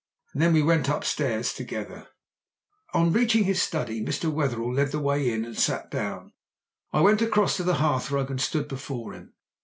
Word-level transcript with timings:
And 0.33 0.41
then 0.41 0.53
we 0.53 0.63
went 0.63 0.89
upstairs 0.89 1.53
together. 1.53 2.07
Reaching 2.95 3.43
his 3.43 3.61
study, 3.61 4.03
Mr. 4.03 4.31
Wetherell 4.33 4.73
led 4.73 4.91
the 4.91 4.99
way 4.99 5.31
in 5.31 5.45
and 5.45 5.55
sat 5.55 5.91
down. 5.91 6.33
I 6.91 7.01
went 7.01 7.21
across 7.21 7.55
to 7.57 7.63
the 7.63 7.75
hearthrug 7.75 8.31
and 8.31 8.41
stood 8.41 8.67
before 8.67 9.13
him. 9.13 9.35